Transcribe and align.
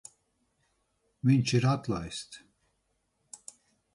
Viņš 1.29 1.53
ir 1.59 1.67
atlaists. 1.73 2.39